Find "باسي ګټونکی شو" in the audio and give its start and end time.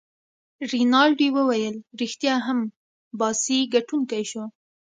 3.19-4.43